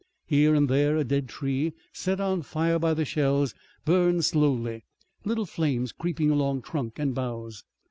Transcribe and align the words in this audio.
Here 0.25 0.55
and 0.55 0.67
there 0.67 0.97
a 0.97 1.03
dead 1.03 1.29
tree, 1.29 1.73
set 1.93 2.19
on 2.19 2.41
fire 2.41 2.79
by 2.79 2.95
the 2.95 3.05
shells, 3.05 3.53
burned 3.85 4.25
slowly, 4.25 4.83
little 5.25 5.45
flames 5.45 5.91
creeping 5.91 6.31
along 6.31 6.63
trunk 6.63 6.97
and 6.97 7.13
boughs. 7.13 7.63